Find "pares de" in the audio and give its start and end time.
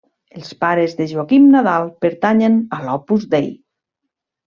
0.63-1.05